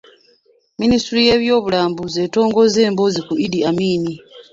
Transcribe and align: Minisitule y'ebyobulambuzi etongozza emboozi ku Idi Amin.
Minisitule 0.79 1.19
y'ebyobulambuzi 1.27 2.17
etongozza 2.25 2.79
emboozi 2.89 3.19
ku 3.27 3.33
Idi 3.45 3.59
Amin. 3.69 4.03